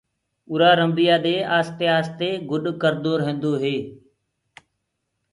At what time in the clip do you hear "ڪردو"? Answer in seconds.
2.81-3.13